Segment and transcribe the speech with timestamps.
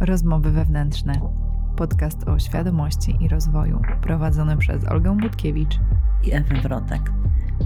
[0.00, 1.12] Rozmowy wewnętrzne.
[1.76, 5.78] Podcast o świadomości i rozwoju, prowadzony przez Olgę Budkiewicz
[6.24, 7.02] i Ewę Wrotek.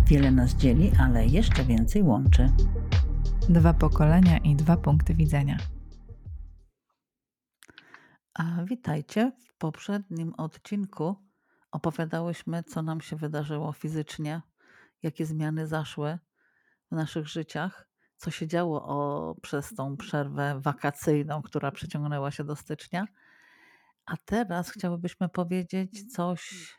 [0.07, 2.53] Wiele nas dzieli, ale jeszcze więcej łączy.
[3.49, 5.57] Dwa pokolenia i dwa punkty widzenia.
[8.35, 9.33] A witajcie.
[9.49, 11.17] W poprzednim odcinku
[11.73, 14.43] opowiadałyśmy, co nam się wydarzyło fizycznie,
[15.03, 16.19] jakie zmiany zaszły
[16.91, 17.92] w naszych życiach
[18.23, 23.07] co się działo o, przez tą przerwę wakacyjną, która przeciągnęła się do stycznia.
[24.07, 26.73] A teraz chciałybyśmy powiedzieć coś,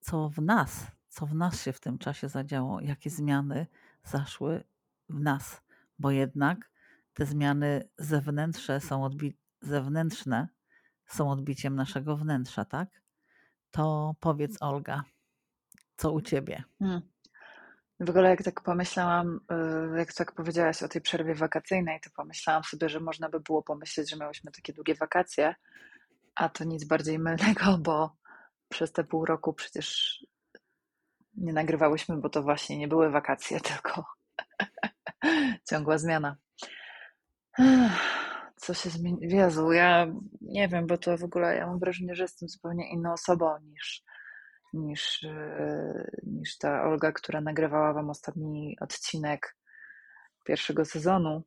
[0.00, 3.66] co w nas, co w nas się w tym czasie zadziało, jakie zmiany
[4.04, 4.64] zaszły
[5.08, 5.62] w nas,
[5.98, 6.70] bo jednak
[7.14, 10.48] te zmiany zewnętrzne są, odbi- zewnętrzne
[11.06, 13.02] są odbiciem naszego wnętrza, tak?
[13.70, 15.04] To powiedz, Olga,
[15.96, 16.64] co u ciebie?
[16.78, 17.02] Hmm.
[18.00, 19.40] W ogóle jak tak pomyślałam,
[19.94, 23.62] y, jak tak powiedziałaś o tej przerwie wakacyjnej, to pomyślałam sobie, że można by było
[23.62, 25.54] pomyśleć, że miałyśmy takie długie wakacje,
[26.34, 28.16] a to nic bardziej mylnego, bo
[28.68, 30.18] przez te pół roku przecież
[31.34, 34.04] nie nagrywałyśmy, bo to właśnie nie były wakacje, tylko
[35.70, 36.36] ciągła zmiana.
[38.56, 39.18] Co się zmieni?
[39.20, 40.06] Jezu, ja
[40.40, 44.02] nie wiem, bo to w ogóle ja mam wrażenie, że jestem zupełnie inną osobą niż
[44.76, 49.56] niż, e, niż ta Olga, która nagrywała Wam ostatni odcinek
[50.44, 51.42] pierwszego sezonu.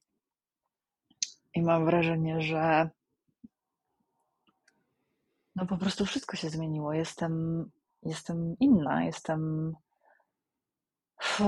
[1.53, 2.89] I mam wrażenie, że
[5.55, 6.94] no po prostu wszystko się zmieniło.
[6.94, 7.66] Jestem,
[8.03, 9.73] jestem inna, jestem.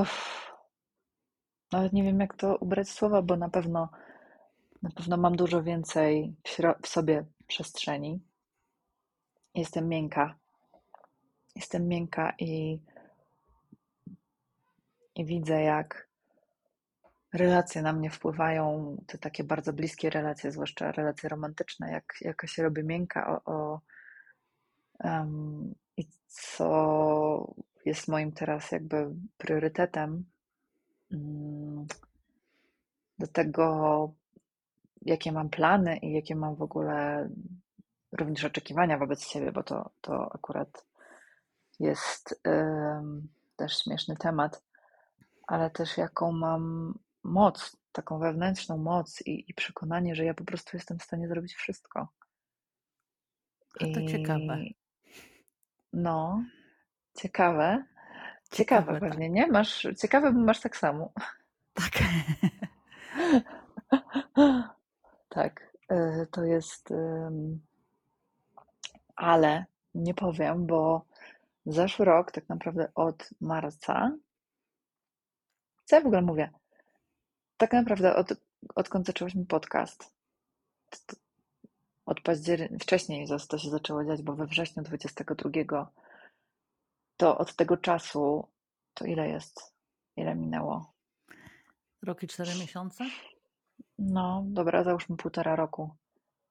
[0.01, 0.41] Uff.
[1.71, 3.89] Nawet nie wiem, jak to ubrać słowa, bo na pewno
[4.81, 8.21] na pewno mam dużo więcej w, w sobie przestrzeni.
[9.55, 10.35] Jestem miękka,
[11.55, 12.79] jestem miękka i,
[15.15, 16.07] i widzę, jak
[17.33, 22.63] relacje na mnie wpływają, te takie bardzo bliskie relacje, zwłaszcza relacje romantyczne, jak, jaka się
[22.63, 23.81] robi miękka o, o
[25.03, 27.53] um, i co
[27.85, 30.25] jest moim teraz jakby priorytetem.
[31.11, 31.87] Um,
[33.19, 34.13] do tego,
[35.01, 37.29] jakie mam plany i jakie mam w ogóle
[38.11, 40.85] również oczekiwania wobec siebie, bo to, to akurat
[41.81, 42.41] jest
[43.55, 44.63] też śmieszny temat,
[45.47, 46.93] ale też jaką mam
[47.23, 51.55] moc, taką wewnętrzną moc i, i przekonanie, że ja po prostu jestem w stanie zrobić
[51.55, 52.07] wszystko.
[53.79, 54.07] A to I...
[54.07, 54.57] ciekawe.
[55.93, 56.43] No,
[57.17, 57.83] ciekawe.
[58.51, 59.35] Ciekawe, ciekawe pewnie, tak.
[59.35, 59.47] nie?
[59.47, 61.13] Masz, ciekawe, bo masz tak samo.
[61.73, 61.91] Tak.
[65.29, 66.93] tak, e, to jest.
[69.15, 69.65] Ale
[69.95, 71.05] nie powiem, bo
[71.65, 74.17] zeszły rok, tak naprawdę od marca,
[75.85, 76.51] co ja w ogóle mówię?
[77.57, 78.33] Tak naprawdę od,
[78.75, 80.13] odkąd zaczęłyśmy podcast,
[82.05, 85.91] od października, wcześniej to się zaczęło dziać, bo we wrześniu 22,
[87.17, 88.47] to od tego czasu,
[88.93, 89.73] to ile jest?
[90.15, 90.93] Ile minęło?
[92.01, 93.05] Rok i cztery miesiące?
[93.99, 95.89] No, dobra, załóżmy półtora roku.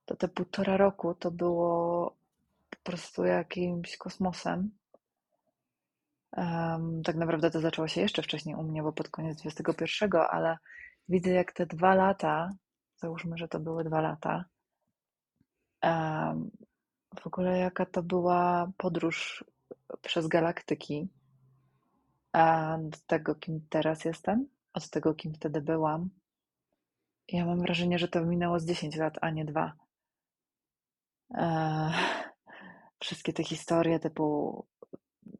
[0.04, 2.16] To te półtora roku to było
[2.70, 4.70] po prostu jakimś kosmosem.
[6.36, 10.58] Um, tak naprawdę to zaczęło się jeszcze wcześniej u mnie, bo pod koniec 21, ale
[11.08, 12.50] widzę jak te dwa lata,
[12.96, 14.44] załóżmy, że to były dwa lata,
[15.82, 16.50] um,
[17.20, 19.44] w ogóle jaka to była podróż
[20.02, 21.08] przez galaktyki
[22.32, 26.10] od tego, kim teraz jestem, od tego, kim wtedy byłam.
[27.28, 29.72] Ja mam wrażenie, że to minęło z 10 lat, a nie dwa.
[31.34, 31.92] Eee,
[33.02, 34.66] wszystkie te historie typu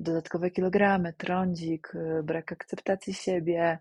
[0.00, 3.78] dodatkowe kilogramy, trądzik, y, brak akceptacji siebie,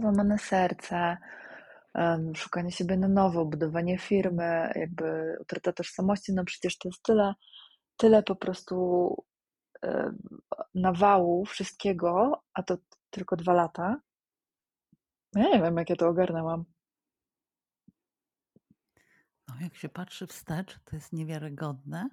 [0.00, 1.16] złamane serce,
[2.34, 7.34] szukanie siebie na nowo, budowanie firmy, jakby utrata tożsamości, no przecież to jest tyle,
[7.96, 8.76] tyle po prostu
[10.74, 12.78] nawału wszystkiego, a to
[13.10, 14.00] tylko dwa lata.
[15.34, 16.64] Ja nie wiem, jak ja to ogarnęłam.
[19.48, 22.08] No, jak się patrzy wstecz, to jest niewiarygodne,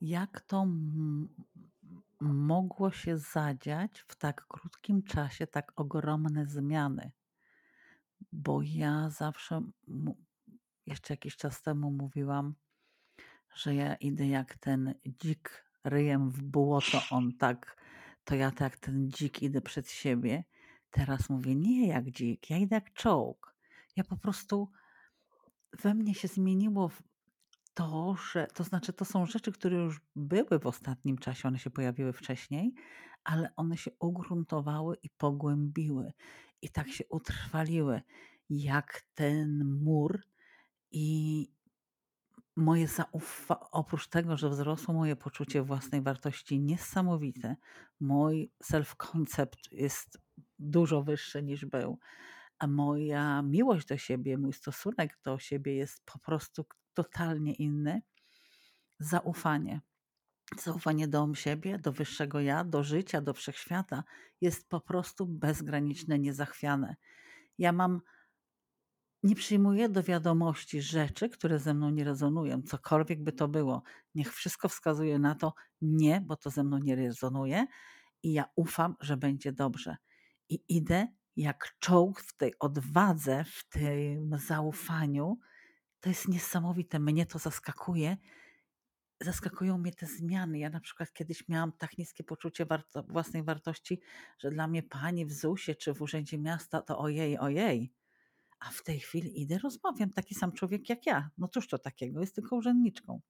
[0.00, 0.66] jak to
[2.20, 7.12] mogło się zadziać w tak krótkim czasie tak ogromne zmiany.
[8.32, 9.62] Bo ja zawsze,
[10.86, 12.54] jeszcze jakiś czas temu mówiłam,
[13.54, 17.84] że ja idę jak ten dzik ryjem w błoto, on tak,
[18.24, 20.44] to ja tak ten dzik idę przed siebie.
[20.90, 23.54] Teraz mówię, nie jak dzik, ja idę jak czołg.
[23.96, 24.70] Ja po prostu
[25.72, 26.90] we mnie się zmieniło
[27.78, 31.70] to, że to znaczy, to są rzeczy, które już były w ostatnim czasie, one się
[31.70, 32.74] pojawiły wcześniej,
[33.24, 36.12] ale one się ugruntowały i pogłębiły
[36.62, 38.02] i tak się utrwaliły,
[38.50, 40.22] jak ten mur.
[40.90, 41.48] I
[42.56, 47.56] moje zaufa oprócz tego, że wzrosło moje poczucie własnej wartości niesamowite,
[48.00, 50.18] mój self-concept jest
[50.58, 51.98] dużo wyższy niż był,
[52.58, 56.64] a moja miłość do siebie, mój stosunek do siebie jest po prostu
[56.98, 58.02] totalnie inny.
[58.98, 59.80] Zaufanie.
[60.58, 64.04] Zaufanie do siebie, do wyższego ja, do życia, do wszechświata
[64.40, 66.96] jest po prostu bezgraniczne, niezachwiane.
[67.58, 68.00] Ja mam
[69.22, 73.82] nie przyjmuję do wiadomości rzeczy, które ze mną nie rezonują, cokolwiek by to było.
[74.14, 77.66] Niech wszystko wskazuje na to nie, bo to ze mną nie rezonuje
[78.22, 79.96] i ja ufam, że będzie dobrze.
[80.48, 85.38] I idę jak czołg w tej odwadze, w tym zaufaniu.
[86.00, 86.98] To jest niesamowite.
[86.98, 88.16] Mnie to zaskakuje.
[89.20, 90.58] Zaskakują mnie te zmiany.
[90.58, 94.00] Ja na przykład kiedyś miałam tak niskie poczucie warto, własnej wartości,
[94.38, 97.92] że dla mnie pani w ZUS-ie czy w Urzędzie Miasta to ojej, ojej
[98.60, 101.30] a w tej chwili idę, rozmawiam, taki sam człowiek jak ja.
[101.38, 103.20] No cóż to takiego, jest tylko urzędniczką.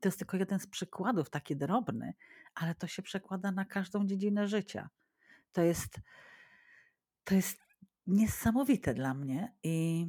[0.00, 2.14] To jest tylko jeden z przykładów, taki drobny,
[2.54, 4.90] ale to się przekłada na każdą dziedzinę życia.
[5.52, 6.00] To jest,
[7.24, 7.58] to jest
[8.06, 10.06] niesamowite dla mnie i,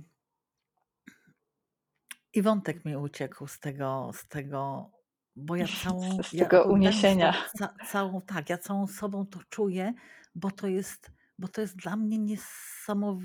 [2.33, 4.91] i wątek mi uciekł z tego, z tego
[5.35, 6.23] bo ja całą.
[6.23, 7.33] Z tego ja uniesienia.
[7.57, 9.93] Ca, całą, tak, ja całą sobą to czuję,
[10.35, 13.17] bo to jest, bo to jest dla mnie niesamowite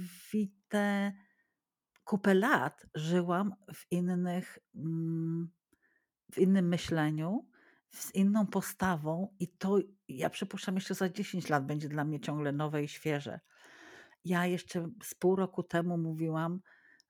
[2.05, 5.51] kupę lat żyłam w innych, mm,
[6.33, 7.49] w innym myśleniu,
[7.91, 12.53] z inną postawą i to ja przypuszczam jeszcze za 10 lat będzie dla mnie ciągle
[12.53, 13.41] nowe i świeże.
[14.25, 16.61] Ja jeszcze z pół roku temu mówiłam,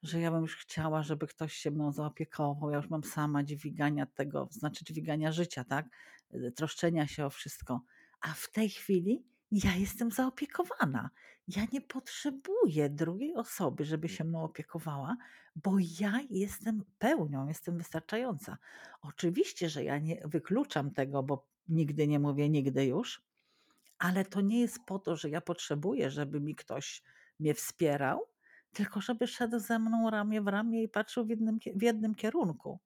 [0.03, 2.71] że ja bym już chciała, żeby ktoś się mną zaopiekował.
[2.71, 5.87] Ja już mam sama dźwigania tego, znaczy dźwigania życia, tak?
[6.57, 7.81] Troszczenia się o wszystko.
[8.21, 11.11] A w tej chwili ja jestem zaopiekowana.
[11.49, 15.17] Ja nie potrzebuję drugiej osoby, żeby się mną opiekowała,
[15.57, 18.59] bo ja jestem pełnią, jestem wystarczająca.
[19.03, 23.23] Oczywiście, że ja nie wykluczam tego, bo nigdy nie mówię nigdy już,
[23.99, 27.03] ale to nie jest po to, że ja potrzebuję, żeby mi ktoś
[27.41, 28.21] mnie wspierał,
[28.77, 32.79] tylko żeby szedł ze mną ramię w ramię i patrzył w jednym, w jednym kierunku.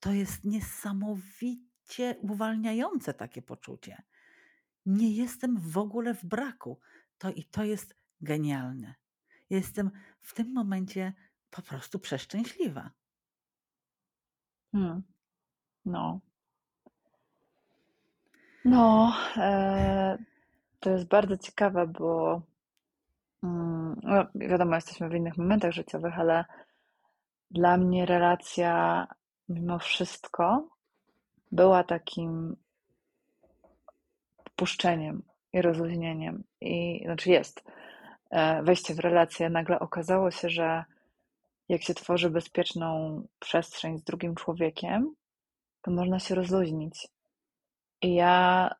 [0.00, 4.02] To jest niesamowicie uwalniające takie poczucie
[4.86, 6.78] nie jestem w ogóle w braku.
[7.18, 8.94] To i to jest genialne.
[9.50, 11.12] Jestem w tym momencie
[11.50, 12.90] po prostu przeszczęśliwa.
[14.72, 15.02] Hmm.
[15.84, 16.20] No.
[18.64, 20.18] No, e,
[20.80, 22.42] to jest bardzo ciekawe, bo
[23.42, 26.44] no, wiadomo, jesteśmy w innych momentach życiowych, ale
[27.50, 29.06] dla mnie relacja
[29.48, 30.68] mimo wszystko
[31.52, 32.56] była takim
[34.38, 35.22] odpuszczeniem
[35.52, 36.44] i rozluźnieniem.
[36.60, 37.64] I znaczy jest
[38.30, 39.50] e, wejście w relację.
[39.50, 40.84] Nagle okazało się, że
[41.68, 45.14] jak się tworzy bezpieczną przestrzeń z drugim człowiekiem,
[45.82, 47.08] to można się rozluźnić.
[48.02, 48.70] I ja,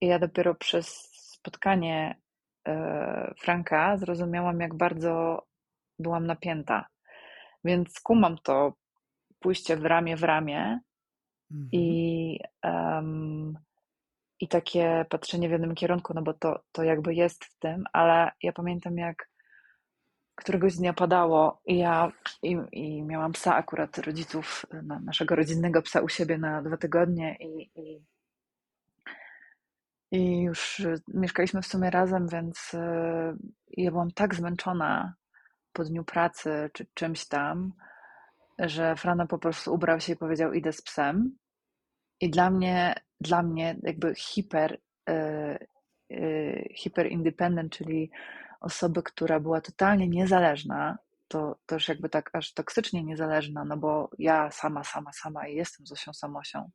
[0.00, 2.21] ja dopiero przez spotkanie
[3.40, 5.42] Franka zrozumiałam, jak bardzo
[5.98, 6.86] byłam napięta.
[7.64, 8.72] Więc kumam to
[9.40, 10.80] pójście w ramię w ramię
[11.50, 11.68] mhm.
[11.72, 13.58] i um,
[14.40, 18.30] i takie patrzenie w jednym kierunku, no bo to, to jakby jest w tym, ale
[18.42, 19.28] ja pamiętam jak
[20.34, 22.12] któregoś dnia padało i ja
[22.42, 27.36] i, i miałam psa akurat rodziców, na, naszego rodzinnego psa u siebie na dwa tygodnie
[27.40, 28.04] i, i,
[30.12, 33.36] i już mieszkaliśmy w sumie razem, więc e,
[33.76, 35.14] ja byłam tak zmęczona
[35.72, 37.72] po dniu pracy czy czymś tam,
[38.58, 41.36] że Frano po prostu ubrał się i powiedział idę z psem
[42.20, 44.78] i dla mnie dla mnie jakby hiper,
[45.08, 45.14] e,
[46.10, 48.10] e, hiper independent, czyli
[48.60, 54.50] osoby, która była totalnie niezależna, to też jakby tak aż toksycznie niezależna, no bo ja
[54.50, 56.70] sama, sama, sama i jestem Zosią Samosią,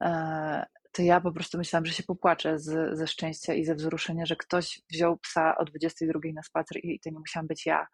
[0.00, 0.66] e,
[0.98, 4.36] to ja po prostu myślałam, że się popłaczę z, ze szczęścia i ze wzruszenia, że
[4.36, 7.86] ktoś wziął psa o 22 na spacer i to nie musiałam być ja,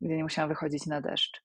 [0.00, 1.42] gdy nie musiałam wychodzić na deszcz.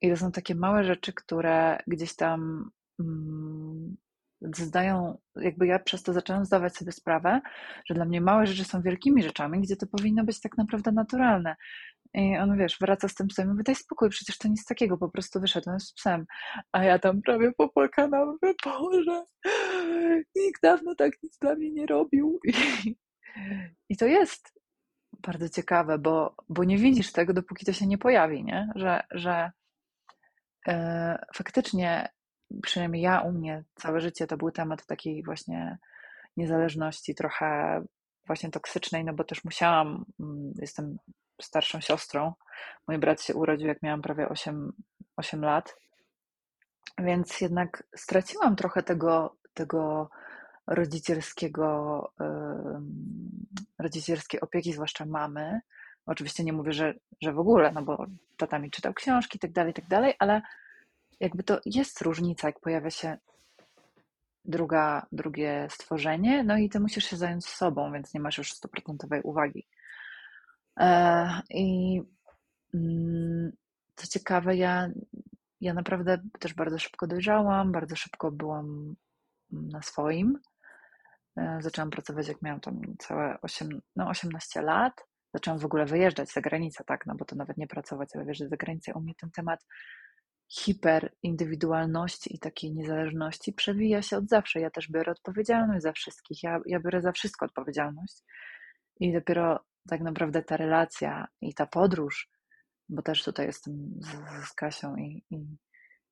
[0.00, 3.96] I to są takie małe rzeczy, które gdzieś tam mm,
[4.42, 7.40] zdają, jakby ja przez to zaczęłam zdawać sobie sprawę,
[7.86, 11.56] że dla mnie małe rzeczy są wielkimi rzeczami, gdzie to powinno być tak naprawdę naturalne.
[12.14, 14.98] I on, wiesz, wraca z tym psem i mówi, daj spokój, przecież to nic takiego,
[14.98, 16.26] po prostu wyszedłem z psem.
[16.72, 19.24] A ja tam prawie popłakana, mówię, Boże,
[20.36, 22.40] nikt dawno tak nic dla mnie nie robił.
[22.44, 22.96] I,
[23.88, 24.60] i to jest
[25.12, 28.68] bardzo ciekawe, bo, bo nie widzisz tego, dopóki to się nie pojawi, nie?
[28.74, 29.50] Że, że
[30.68, 32.08] e, faktycznie
[32.62, 35.78] przynajmniej ja u mnie całe życie to był temat takiej właśnie
[36.36, 37.82] niezależności, trochę
[38.26, 40.96] właśnie toksycznej, no bo też musiałam, mm, jestem
[41.42, 42.32] starszą siostrą.
[42.88, 44.72] Mój brat się urodził, jak miałam prawie 8,
[45.16, 45.76] 8 lat.
[46.98, 50.10] więc jednak straciłam trochę tego, tego
[50.66, 52.12] rodzicielskiego,
[53.78, 55.60] rodzicielskiej opieki, zwłaszcza mamy.
[56.06, 59.52] Oczywiście nie mówię, że, że w ogóle, no bo tata mi czytał książki i tak
[59.52, 60.42] dalej, tak dalej, ale
[61.20, 63.18] jakby to jest różnica, jak pojawia się
[64.44, 69.22] druga, drugie stworzenie, no i ty musisz się zająć sobą, więc nie masz już stuprocentowej
[69.22, 69.66] uwagi.
[70.80, 72.00] E, I
[72.74, 73.52] mm,
[73.96, 74.88] co ciekawe, ja,
[75.60, 78.96] ja naprawdę też bardzo szybko dojrzałam, bardzo szybko byłam
[79.50, 80.38] na swoim.
[81.36, 85.06] E, zaczęłam pracować, jak miałam tam całe 8, no 18 lat.
[85.34, 88.48] Zaczęłam w ogóle wyjeżdżać za granicę, tak, no bo to nawet nie pracować, ale wyjeżdżać
[88.48, 88.92] za granicę.
[88.94, 89.66] U mnie ten temat
[90.52, 94.60] hiperindywidualności i takiej niezależności przewija się od zawsze.
[94.60, 96.42] Ja też biorę odpowiedzialność za wszystkich.
[96.42, 98.22] Ja, ja biorę za wszystko odpowiedzialność.
[99.00, 102.30] I dopiero tak naprawdę ta relacja i ta podróż,
[102.88, 104.08] bo też tutaj jestem z,
[104.48, 105.36] z Kasią i, i,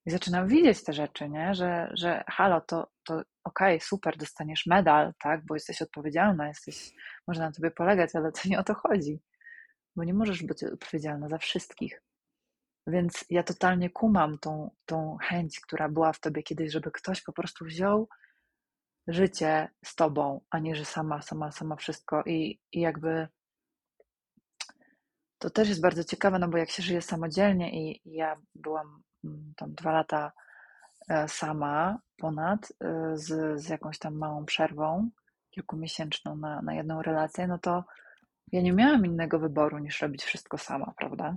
[0.07, 1.55] i, zaczynam widzieć te rzeczy, nie?
[1.55, 6.93] Że, że halo, to, to okej, okay, super, dostaniesz medal, tak, bo jesteś odpowiedzialna, jesteś,
[7.27, 9.21] można na tobie polegać, ale to nie o to chodzi,
[9.97, 12.03] bo nie możesz być odpowiedzialna za wszystkich.
[12.89, 17.33] Więc ja totalnie kumam tą, tą chęć, która była w tobie kiedyś, żeby ktoś po
[17.33, 18.09] prostu wziął
[19.09, 22.23] życie z tobą, a nie, że sama, sama, sama wszystko.
[22.27, 23.29] I, i jakby
[25.39, 29.03] to też jest bardzo ciekawe, no bo jak się żyje samodzielnie i, i ja byłam
[29.25, 30.33] mm, tam dwa lata
[31.09, 35.11] e, sama ponad e, z, z jakąś tam małą przerwą
[35.51, 37.85] kilkumiesięczną na, na jedną relację, no to
[38.53, 41.37] ja nie miałam innego wyboru niż robić wszystko sama, prawda?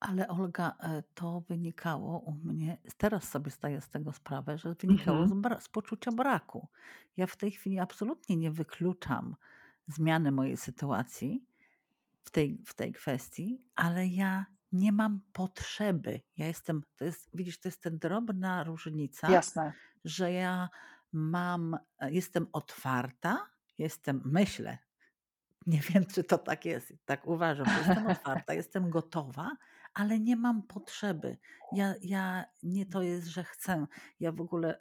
[0.00, 5.18] Ale Olga, e, to wynikało u mnie, teraz sobie zdaję z tego sprawę, że wynikało
[5.22, 5.40] Mhm.
[5.40, 6.68] z, bra- z poczucia braku.
[7.16, 9.36] Ja w tej chwili absolutnie nie wykluczam
[9.86, 11.44] zmiany mojej sytuacji
[12.22, 16.20] w tej, w tej kwestii, ale ja nie mam potrzeby.
[16.36, 19.72] Ja jestem, to jest, widzisz, to jest ta drobna różnica, Jasne.
[20.04, 20.68] że ja
[21.12, 23.46] mam, e, jestem otwarta,
[23.78, 24.78] jestem, myślę,
[25.66, 29.50] nie wiem, czy to tak jest, tak uważam, że jestem otwarta, jestem gotowa,
[29.98, 31.38] ale nie mam potrzeby.
[31.72, 33.86] Ja, ja nie to jest, że chcę.
[34.20, 34.78] Ja w ogóle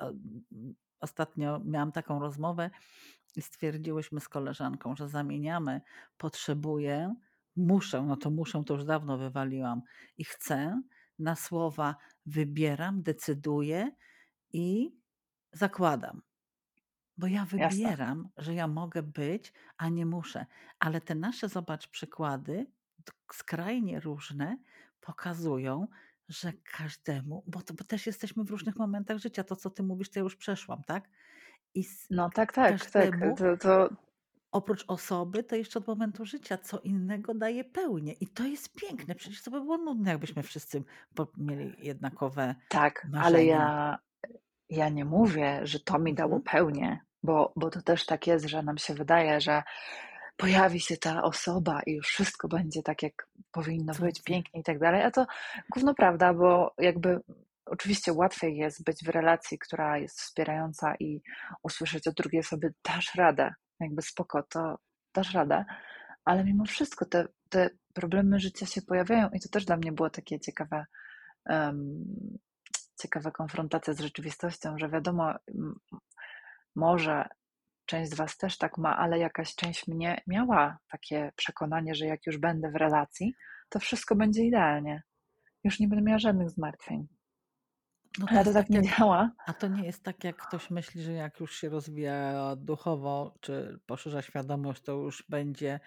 [1.00, 2.70] ostatnio miałam taką rozmowę
[3.36, 5.82] i stwierdziłyśmy z koleżanką, że zamieniamy
[6.18, 7.16] potrzebuję,
[7.56, 9.82] muszę, no to muszę, to już dawno wywaliłam
[10.18, 10.82] i chcę
[11.20, 11.96] na słowa
[12.26, 13.92] wybieram, decyduję
[14.54, 14.96] i
[15.52, 16.22] zakładam.
[17.18, 17.70] Bo ja Jasne.
[17.70, 20.46] wybieram, że ja mogę być, a nie muszę.
[20.80, 22.68] Ale te nasze, zobacz, przykłady,
[23.34, 24.58] skrajnie różne,
[25.08, 25.88] pokazują,
[26.30, 29.44] że każdemu, bo, to, bo też jesteśmy w różnych momentach życia.
[29.44, 31.10] To, co ty mówisz, to ja już przeszłam, tak?
[31.76, 32.80] I No tak, tak, tak.
[32.80, 33.90] każdemu, To, to
[34.52, 38.14] oprócz osoby, to jeszcze od momentu życia, co innego daje pełnię.
[38.14, 39.16] I to jest piękne.
[39.16, 40.84] Przecież to by było nudne, jakbyśmy wszyscy
[41.38, 43.46] mieli jednakowe tak, ale marzenia.
[43.46, 44.00] ja,
[44.70, 46.44] ja nie mówię, że to mi dało Mhm.
[46.44, 49.64] pełnię, bo, bo to też tak jest, że nam się wydaje, że
[50.38, 54.36] pojawi się ta osoba i już wszystko będzie tak, jak powinno być, Cudnie.
[54.36, 55.26] pięknie i tak dalej, a to
[55.72, 57.20] gówno prawda, bo jakby
[57.66, 61.22] oczywiście łatwiej jest być w relacji, która jest wspierająca i
[61.64, 64.80] usłyszeć od drugiej osoby, dasz radę, jakby spoko, to
[65.14, 65.66] dasz radę,
[66.26, 70.10] ale mimo wszystko te, te problemy życia się pojawiają i to też dla mnie było
[70.10, 70.86] takie ciekawe,
[71.46, 72.06] um,
[73.02, 75.34] ciekawa konfrontacja z rzeczywistością, że wiadomo,
[76.76, 77.30] może
[77.88, 82.26] część z Was też tak ma, ale jakaś część mnie miała takie przekonanie, że jak
[82.26, 83.34] już będę w relacji,
[83.70, 85.04] to wszystko będzie idealnie.
[85.64, 87.08] Już nie będę miała żadnych zmartwień.
[88.20, 89.32] No to Ale to tak tak nie jak, działa.
[89.46, 93.80] a to nie jest tak, jak ktoś myśli, że jak już się rozwija duchowo, czy
[93.86, 95.80] poszerza świadomość, to już będzie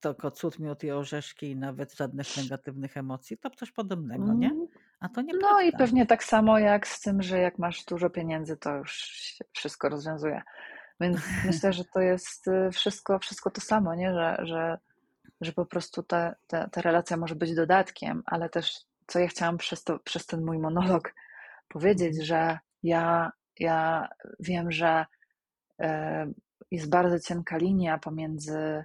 [0.00, 3.38] tylko cud, miód i orzeszki i nawet żadnych negatywnych emocji.
[3.38, 4.46] To coś podobnego, nie?
[4.50, 4.66] Mm,
[5.00, 8.56] A to No i pewnie tak samo jak z tym, że jak masz dużo pieniędzy,
[8.56, 10.42] to już się wszystko rozwiązuje.
[11.00, 14.12] Więc myślę, że to jest y, wszystko, wszystko to samo, nie?
[14.12, 14.78] Że, że,
[15.40, 18.72] że po prostu ta, ta, ta relacja może być dodatkiem, ale też
[19.06, 21.14] co ja chciałam przez, to, przez ten mój monolog
[21.68, 22.26] powiedzieć, Mhm.
[22.26, 24.08] że ja, ja
[24.40, 25.06] wiem, że
[25.80, 26.32] e,
[26.70, 28.84] jest bardzo cienka linia pomiędzy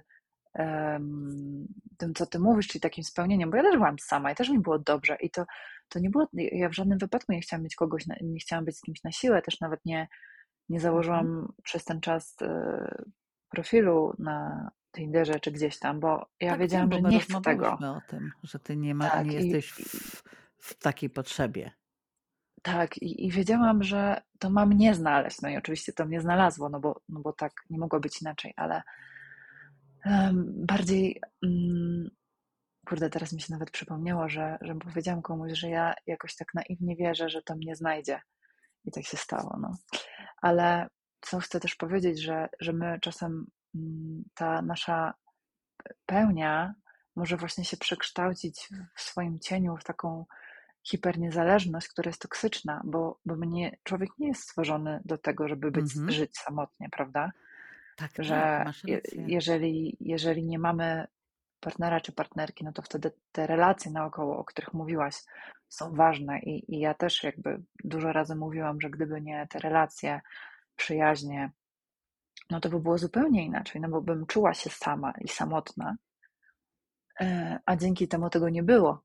[1.98, 4.58] tym, co ty mówisz, czyli takim spełnieniem, bo ja też byłam sama i też mi
[4.58, 5.44] było dobrze i to,
[5.88, 8.80] to nie było, ja w żadnym wypadku nie chciałam mieć kogoś, nie chciałam być z
[8.80, 10.08] kimś na siłę, też nawet nie,
[10.68, 10.80] nie Mhm.
[10.92, 13.04] założyłam przez ten czas e,
[13.48, 16.08] profilu na Tinderze czy gdzieś tam, bo
[16.40, 17.70] ja Tak wiem, wiedziałam, bo że my nie chcę tego.
[17.70, 20.22] rozmawiałyśmy o tym, że ty nie, ma, Tak, nie i, jesteś i, w,
[20.58, 21.70] w takiej potrzebie.
[22.62, 25.42] tak, i, i wiedziałam, że to ma mnie znaleźć.
[25.42, 28.52] No i oczywiście to mnie znalazło, no bo, no bo tak nie mogło być inaczej,
[28.56, 28.82] ale
[30.04, 32.10] em, bardziej mm,
[32.88, 36.96] kurde, teraz mi się nawet przypomniało, że, że powiedziałam komuś, że ja jakoś tak naiwnie
[36.96, 38.20] wierzę, że to mnie znajdzie.
[38.84, 39.56] I tak się stało.
[39.60, 39.76] No.
[40.44, 40.88] Ale
[41.20, 45.14] co chcę też powiedzieć, że, że my czasem mm, ta nasza
[46.06, 46.74] pełnia
[47.16, 50.24] może właśnie się przekształcić w swoim cieniu w taką
[50.82, 55.96] hiperniezależność, która jest toksyczna, bo, bo mnie, człowiek nie jest stworzony do tego, żeby być,
[55.96, 56.10] Mhm.
[56.10, 57.30] żyć samotnie, prawda?
[57.96, 61.06] Tak, Że tak, je, jeżeli, jeżeli nie mamy
[61.64, 65.14] partnera czy partnerki, no to wtedy te relacje naokoło, o których mówiłaś,
[65.68, 66.38] są ważne.
[66.38, 70.20] I, i ja też jakby dużo razy mówiłam, że gdyby nie te relacje,
[70.76, 71.50] przyjaźnie,
[72.50, 75.96] no to by było zupełnie inaczej, no bo bym czuła się sama i samotna,
[77.20, 79.04] e, a dzięki temu tego nie było.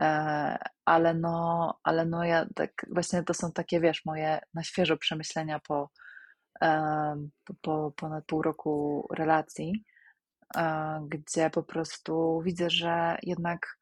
[0.00, 4.96] E, ale no, ale no ja tak, właśnie to są takie, wiesz, moje na świeżo
[4.96, 5.90] przemyślenia po,
[6.62, 6.68] e,
[7.44, 9.84] po, po ponad pół roku relacji,
[11.08, 13.78] gdzie po prostu widzę, że jednak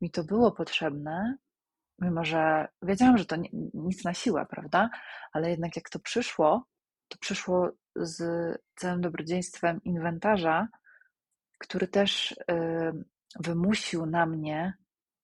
[0.00, 1.36] mi to było potrzebne,
[1.98, 4.90] mimo że wiedziałam, że to ni- nic na siłę, prawda?
[5.32, 6.66] Ale jednak jak to przyszło,
[7.08, 8.22] to przyszło z
[8.76, 10.68] całym dobrodziejstwem inwentarza,
[11.58, 12.36] który też y,
[13.40, 14.74] wymusił na mnie,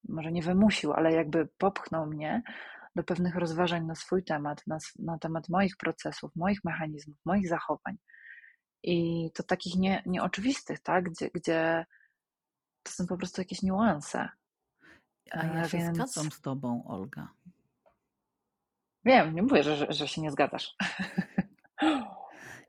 [0.09, 2.42] może nie wymusił, ale jakby popchnął mnie
[2.97, 7.97] do pewnych rozważań na swój temat, na, na temat moich procesów, moich mechanizmów, moich zachowań.
[8.83, 11.11] I to takich nie, nieoczywistych, tak?
[11.11, 11.87] Gdzie, gdzie
[12.83, 14.29] to są po prostu jakieś niuanse.
[15.31, 17.29] A ja E, się więc zgadzam z tobą, Olga.
[19.05, 20.77] wiem, nie mówię, że, że, że się nie zgadzasz.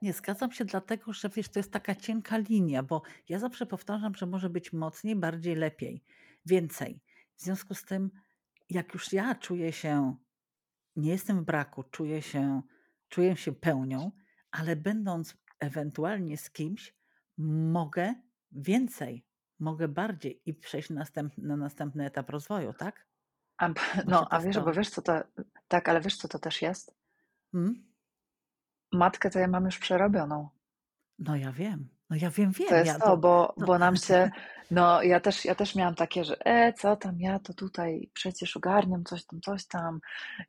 [0.01, 4.15] Nie, zgadzam się dlatego, że wiesz, to jest taka cienka linia, bo ja zawsze powtarzam,
[4.15, 6.03] że może być mocniej, bardziej, lepiej,
[6.45, 7.01] więcej.
[7.35, 8.11] W związku z tym,
[8.69, 10.15] jak już ja czuję się,
[10.95, 12.61] nie jestem w braku, czuję się,
[13.09, 14.11] czuję się pełnią,
[14.51, 16.95] ale będąc ewentualnie z kimś,
[17.37, 18.13] mogę
[18.51, 19.25] więcej,
[19.59, 23.05] mogę bardziej i przejść na następny, na następny etap rozwoju, tak?
[23.57, 23.69] A,
[24.07, 24.61] no, to a wiesz, to.
[24.61, 25.13] bo wiesz, co to,
[25.67, 26.95] tak, ale wiesz, co to też jest?
[27.53, 27.93] Mm?
[28.91, 30.49] Matkę to ja mam już przerobioną.
[31.19, 32.69] No ja wiem, no ja wiem, wiem.
[32.69, 34.31] To jest ja, to, bo, to- bo nam się,
[34.71, 38.57] no ja też, ja też miałam takie, że e, co tam, ja to tutaj przecież
[38.57, 39.99] ogarniam coś tam, coś tam,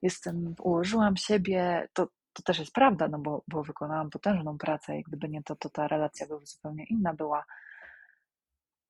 [0.03, 5.03] jestem, ułożyłam siebie, to, to też jest prawda, no bo, bo wykonałam potężną pracę i
[5.03, 7.44] gdyby nie to, to ta relacja by zupełnie inna była.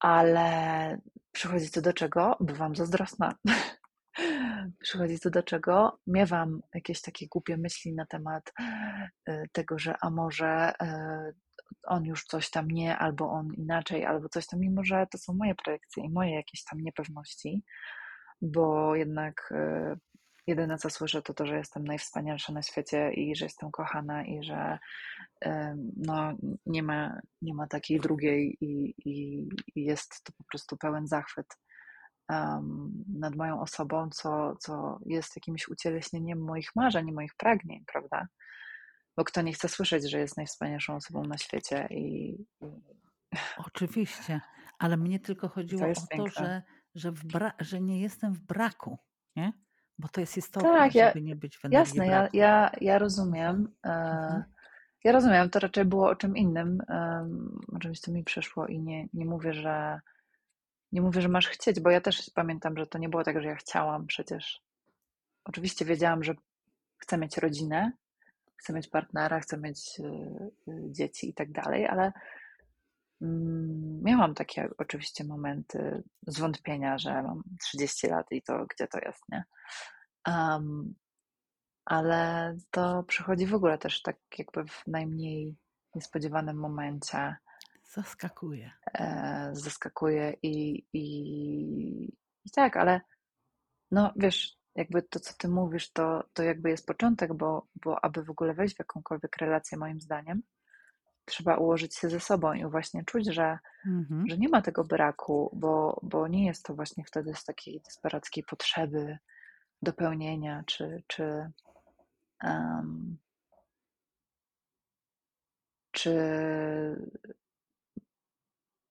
[0.01, 0.99] Ale
[1.33, 2.37] przychodzi to do czego?
[2.41, 3.35] Bywam zazdrosna.
[4.83, 5.99] Przychodzi to do czego?
[6.07, 8.53] Miewam jakieś takie głupie myśli na temat
[9.29, 11.35] y, tego, że a może y,
[11.87, 15.35] on już coś tam nie, albo on inaczej, albo coś tam, mimo że to są
[15.35, 17.63] moje projekcje i moje jakieś tam niepewności,
[18.43, 20.14] bo jednak y,
[20.47, 24.45] jedyne co słyszę to to, że jestem najwspanialsza na świecie i że jestem kochana i
[24.45, 24.79] że
[25.97, 26.33] no,
[26.67, 31.47] nie, ma, nie ma takiej drugiej i, i, i jest to po prostu pełen zachwyt
[32.29, 38.29] um, nad moją osobą, co, co jest jakimś ucieleśnieniem moich marzeń i moich pragnień, prawda?
[39.17, 42.37] Bo kto nie chce słyszeć, że jest najwspanialszą osobą na świecie i,
[43.57, 44.41] Oczywiście,
[44.79, 46.63] ale mnie tylko chodziło jest o to, piękne.
[46.95, 48.99] że, że, że nie jestem w braku,
[49.37, 49.53] nie?
[49.99, 52.37] Bo to jest istotne, Tak, ja- żeby nie być w energii jasne, ja, braku.
[52.37, 53.69] ja, ja rozumiem.
[53.87, 54.45] E, Mhm.
[55.05, 58.79] ja rozumiem, to raczej było o czym innym, em, o czymś, co mi przyszło i
[58.81, 60.01] nie, nie mówię, że
[60.93, 63.49] nie mówię, że masz chcieć, bo ja też pamiętam, że to nie było tak, że
[63.49, 64.61] ja chciałam przecież.
[65.45, 66.35] Oczywiście wiedziałam, że
[66.99, 67.93] chcę mieć rodzinę,
[68.57, 70.03] chcę mieć partnera, chcę mieć y,
[70.73, 72.13] y, dzieci i tak dalej, ale
[74.03, 79.45] miałam takie oczywiście momenty zwątpienia, że mam 30 lat i to gdzie to jest, nie?
[80.29, 80.95] Em,
[81.85, 85.57] ale to przychodzi w ogóle też tak jakby w najmniej
[85.95, 87.37] niespodziewanym momencie.
[87.93, 88.73] Zaskakuje.
[88.95, 91.03] e, zaskakuje i, i,
[92.45, 93.01] i tak, ale
[93.91, 98.25] no wiesz, jakby to, co ty mówisz, to, to jakby jest początek, bo, bo aby
[98.25, 100.43] w ogóle wejść w jakąkolwiek relację, moim zdaniem,
[101.25, 104.25] trzeba ułożyć się ze sobą i właśnie czuć, że, Mhm.
[104.31, 108.45] że nie ma tego braku, bo, bo nie jest to właśnie wtedy z takiej desperackiej
[108.45, 109.19] potrzeby
[109.83, 111.51] dopełnienia, czy, czy,
[112.43, 113.19] em,
[115.91, 116.15] czy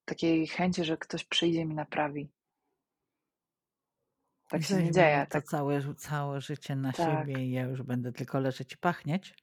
[0.06, 2.32] takiej chęci, że ktoś przyjdzie i mi naprawi.
[4.50, 5.28] Tak się nie dzieje.
[5.30, 7.06] Tak, całe, całe życie na Tak.
[7.28, 9.36] siebie i ja już będę tylko leżeć i pachnieć.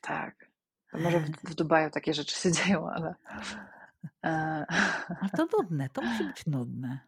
[0.00, 0.51] tak.
[0.92, 3.14] Może w, w Dubaju takie rzeczy się dzieją, ale.
[4.22, 7.00] Ale to nudne, to musi być nudne.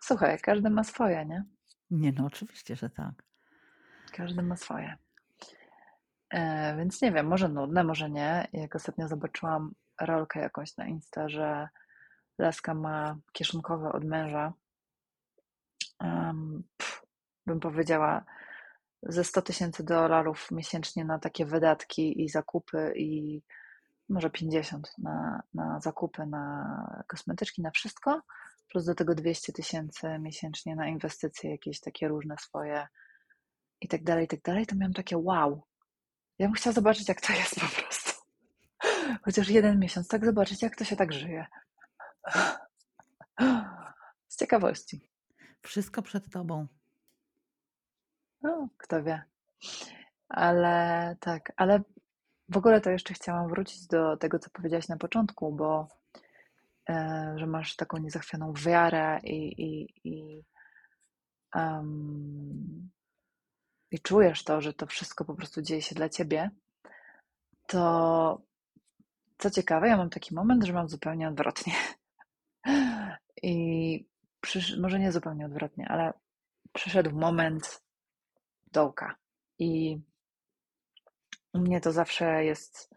[0.00, 1.44] słuchaj, każdy ma swoje, nie?
[1.90, 3.24] Nie no, oczywiście, że tak.
[4.12, 4.96] Każdy ma swoje.
[6.30, 8.48] E, więc nie wiem, może nudne, może nie.
[8.52, 11.68] Jak ostatnio zobaczyłam rolkę jakąś na Insta, że
[12.38, 14.52] laska ma kieszonkowe od męża,
[16.00, 17.06] um, pff,
[17.46, 18.24] bym powiedziała,
[19.02, 23.42] ze 100 tysięcy dolarów miesięcznie na takie wydatki i zakupy i
[24.08, 28.22] może 50 na, na zakupy, na kosmetyczki, na wszystko,
[28.68, 32.86] plus do tego 200 tysięcy miesięcznie na inwestycje, jakieś takie różne swoje
[33.80, 35.62] i tak dalej, i tak dalej, to miałam takie wow.
[36.38, 38.12] Ja bym chciała zobaczyć, jak to jest po prostu.
[39.24, 41.46] Chociaż jeden miesiąc, tak zobaczyć, jak to się tak żyje.
[44.28, 45.10] Z ciekawości.
[45.62, 46.66] Wszystko przed tobą.
[48.42, 49.22] No, kto wie.
[50.28, 51.82] Ale tak, ale
[52.48, 55.88] w ogóle to jeszcze chciałam wrócić do tego, co powiedziałaś na początku, bo
[56.90, 60.44] e, że masz taką niezachwianą wiarę i, i, i,
[61.54, 62.90] um,
[63.90, 66.50] i czujesz to, że to wszystko po prostu dzieje się dla ciebie,
[67.66, 68.42] to
[69.38, 71.72] co ciekawe, ja mam taki moment, że mam zupełnie odwrotnie.
[73.42, 74.06] I
[74.40, 76.12] przysz, może nie zupełnie odwrotnie, ale
[76.72, 77.82] przyszedł moment
[78.72, 79.16] dołka.
[79.58, 80.00] I
[81.52, 82.94] u mnie to zawsze jest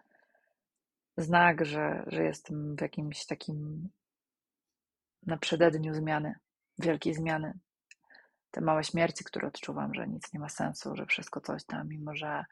[1.17, 3.89] znak, że, że jestem w jakimś takim
[5.25, 6.35] na przededniu zmiany,
[6.79, 7.59] wielkiej zmiany.
[8.51, 12.15] Te małe śmierci, które odczuwam, że nic nie ma sensu, że wszystko coś tam, mimo
[12.15, 12.45] że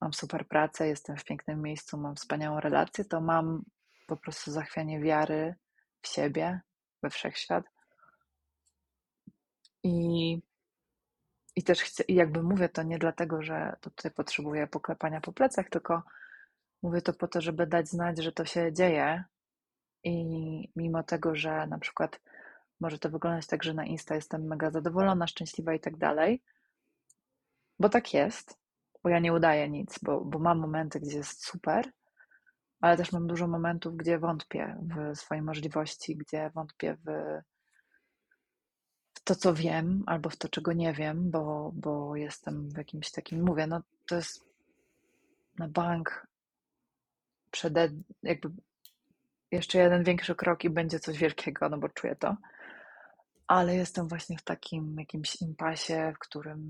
[0.00, 3.64] mam super pracę, jestem w pięknym miejscu, mam wspaniałą relację, to mam
[4.06, 5.54] po prostu zachwianie wiary
[6.02, 6.60] w siebie,
[7.02, 7.64] we wszechświat.
[9.82, 10.38] I
[11.56, 15.68] i też chcę, i jakby mówię to nie dlatego, że tutaj potrzebuję poklepania po plecach,
[15.68, 16.02] tylko
[16.82, 19.24] mówię to po to, żeby dać znać, że to się dzieje.
[20.04, 22.20] I mimo tego, że na przykład
[22.80, 26.42] może to wyglądać tak, że na Insta jestem mega zadowolona, szczęśliwa i tak dalej,
[27.78, 28.58] bo tak jest,
[29.02, 31.92] bo ja nie udaję nic, bo, bo mam momenty, gdzie jest super,
[32.80, 37.10] ale też mam dużo momentów, gdzie wątpię w swoje możliwości, gdzie wątpię w
[39.26, 43.44] to, co wiem, albo w to, czego nie wiem, bo, bo jestem w jakimś takim,
[43.44, 44.44] mówię, no to jest
[45.58, 46.26] na bank
[47.50, 47.88] przede,
[48.22, 48.50] jakby
[49.52, 52.36] jeszcze jeden większy krok i będzie coś wielkiego, no bo czuję to.
[53.46, 56.60] Ale jestem właśnie w takim jakimś impasie, w którym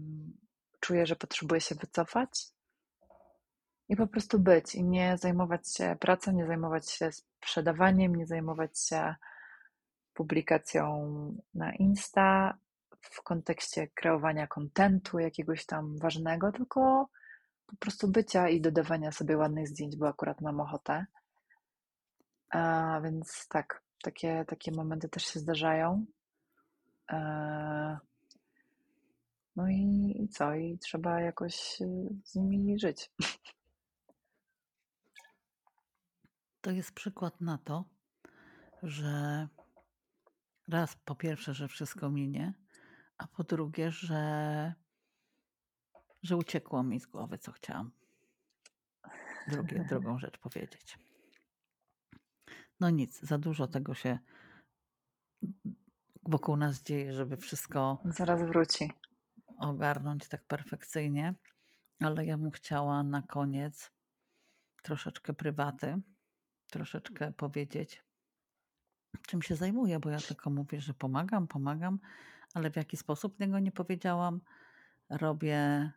[0.80, 2.46] czuję, że potrzebuję się wycofać
[3.88, 8.80] i po prostu być i nie zajmować się pracą, nie zajmować się sprzedawaniem, nie zajmować
[8.80, 9.14] się
[10.16, 10.84] publikacją
[11.54, 12.58] na Insta
[13.00, 17.08] w kontekście kreowania kontentu jakiegoś tam ważnego, tylko
[17.66, 21.06] po prostu bycia i dodawania sobie ładnych zdjęć, bo akurat mam ochotę.
[22.50, 26.06] A więc tak, takie, takie momenty też się zdarzają.
[27.12, 27.98] E,
[29.56, 30.54] no i, i co?
[30.54, 31.78] I trzeba jakoś
[32.24, 33.10] z nimi żyć.
[36.60, 37.84] To jest przykład na to,
[38.82, 39.48] że
[40.68, 42.54] Raz, po pierwsze, że wszystko minie,
[43.18, 44.74] a po drugie, że,
[46.22, 47.90] że uciekło mi z głowy, co chciałam.
[49.48, 50.98] Drugie, drugą rzecz powiedzieć.
[52.80, 54.18] No nic, za dużo tego się
[56.22, 57.98] wokół nas dzieje, żeby wszystko.
[58.04, 58.92] Zaraz wróci.
[59.58, 61.34] Ogarnąć tak perfekcyjnie,
[62.00, 63.90] ale ja bym chciała na koniec
[64.82, 66.00] troszeczkę prywaty,
[66.66, 68.05] troszeczkę powiedzieć,
[69.22, 71.98] czym się zajmuję, bo ja tylko mówię, że pomagam, pomagam,
[72.54, 74.40] ale w jaki sposób tego nie powiedziałam.
[75.10, 75.90] Robię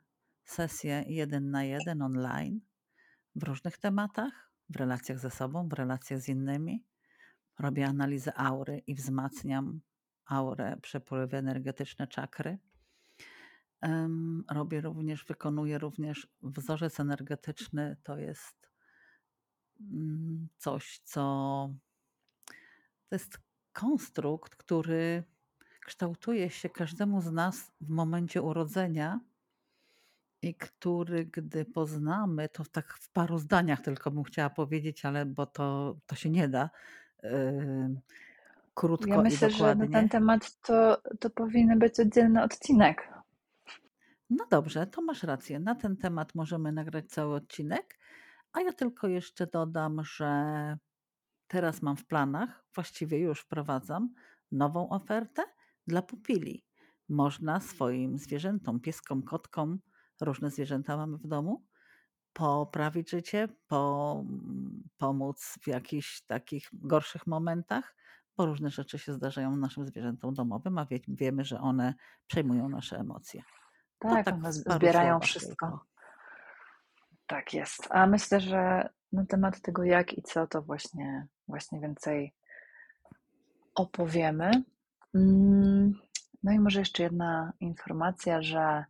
[0.44, 2.62] sesje jeden na jeden online
[3.36, 6.84] w różnych tematach, w relacjach ze sobą, w relacjach z innymi.
[7.60, 9.82] Robię analizę aury i wzmacniam
[10.26, 12.58] aurę, przepływy energetyczne czakry.
[14.52, 17.98] Robię również, wykonuję również wzorzec energetyczny.
[18.04, 18.70] To jest
[19.82, 21.74] mm, coś, co
[23.10, 23.40] to jest
[23.74, 25.24] konstrukt, który
[25.86, 29.20] kształtuje się każdemu z nas w momencie urodzenia
[30.42, 35.46] i który, gdy poznamy, to tak w paru zdaniach tylko bym chciała powiedzieć, ale bo
[35.46, 36.70] to, to się nie da.
[37.24, 38.02] Yy,
[38.74, 39.86] krótko ja myślę, i dokładnie.
[39.86, 43.14] że na ten temat to, to powinien być oddzielny odcinek.
[44.30, 45.60] No dobrze, to masz rację.
[45.60, 48.00] Na ten temat możemy nagrać cały odcinek,
[48.54, 50.78] a ja tylko jeszcze dodam, że
[51.50, 54.14] Teraz mam w planach, właściwie już wprowadzam
[54.52, 55.44] nową ofertę
[55.88, 56.66] dla pupili.
[57.10, 59.80] Można swoim zwierzętom, pieskom, kotkom,
[60.22, 61.66] różne zwierzęta mamy w domu,
[62.34, 64.24] poprawić życie, po,
[64.98, 67.96] pomóc w jakichś takich gorszych momentach,
[68.38, 71.94] bo różne rzeczy się zdarzają naszym zwierzętom domowym, a wie, wiemy, że one
[72.28, 73.44] przejmują nasze emocje.
[74.00, 75.68] Tak, tak one zbierają wszystko.
[75.68, 75.86] Tylko.
[77.28, 77.88] Tak jest.
[77.90, 82.34] A myślę, że na temat tego jak i co, to właśnie, właśnie więcej
[83.76, 84.52] opowiemy.
[85.16, 85.94] Mm,
[86.44, 88.86] no i może jeszcze jedna informacja, że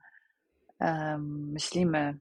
[1.27, 2.17] myślimy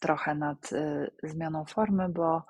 [0.00, 2.42] trochę nad y, zmianą formy, bo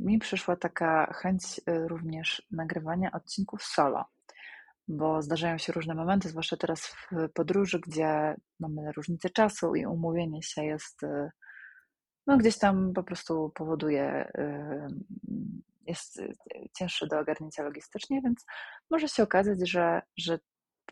[0.00, 4.04] mi przyszła taka chęć y, również nagrywania odcinków solo,
[4.88, 10.42] bo zdarzają się różne momenty, zwłaszcza teraz w podróży, gdzie mamy różnicę czasu i umówienie
[10.42, 11.30] się jest y,
[12.30, 14.32] no gdzieś tam po prostu powoduje,
[15.86, 16.22] jest
[16.78, 18.46] cięższe do ogarnięcia logistycznie, więc
[18.90, 20.38] może się okazać, że, że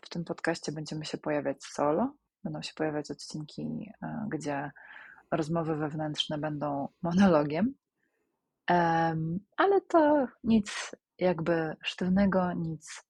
[0.01, 3.91] w tym podcaście będziemy się pojawiać solo, będą się pojawiać odcinki,
[4.27, 4.71] gdzie
[5.31, 7.73] rozmowy wewnętrzne będą monologiem,
[9.57, 13.03] ale to nic jakby sztywnego, nic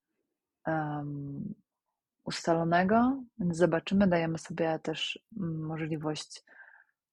[2.24, 6.44] ustalonego, więc zobaczymy, dajemy sobie też możliwość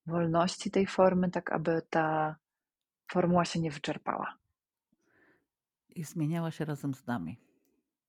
[0.06, 2.36] wolności tej formy, tak aby ta
[3.10, 4.36] formuła się nie wyczerpała.
[5.88, 7.40] I zmieniała się razem z nami.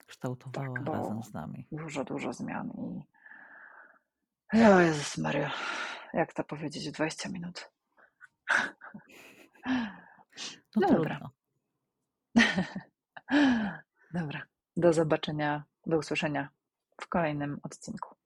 [0.08, 1.68] Kształtowała tak, razem z nami.
[1.72, 2.72] Dużo, dużo zmian
[4.54, 5.52] i o Jezus Maria,
[6.14, 7.72] jak to powiedzieć, 20 minut.
[9.66, 9.74] No,
[10.82, 11.30] no dobra.
[14.14, 14.42] dobra.
[14.78, 16.50] Do zobaczenia, do usłyszenia
[17.02, 18.17] w kolejnym odcinku.